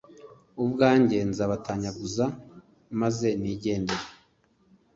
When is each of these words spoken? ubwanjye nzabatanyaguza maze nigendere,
ubwanjye 0.63 1.17
nzabatanyaguza 1.29 2.25
maze 2.99 3.29
nigendere, 3.41 4.05